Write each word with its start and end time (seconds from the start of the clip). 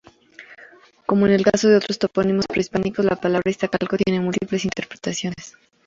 Como 1.05 1.27
en 1.27 1.33
el 1.33 1.43
caso 1.43 1.69
de 1.69 1.75
otros 1.77 1.99
topónimos 1.99 2.47
prehispánicos, 2.47 3.05
la 3.05 3.17
palabra 3.17 3.51
Iztacalco 3.51 3.97
tiene 3.97 4.19
múltiples 4.19 4.65
interpretaciones. 4.65 5.55